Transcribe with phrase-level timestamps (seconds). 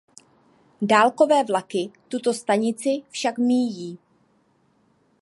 [0.81, 3.97] Dálkové vlaky tuto stanici však míjí.